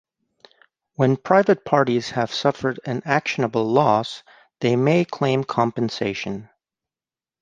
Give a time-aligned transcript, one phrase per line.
[0.95, 4.23] When private parties have suffered an actionable loss,
[4.59, 6.49] they may claim compensation.